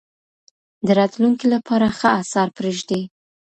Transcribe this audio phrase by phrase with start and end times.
[0.85, 3.01] د راتلونکي لپاره ښه اثار پرېږدئ.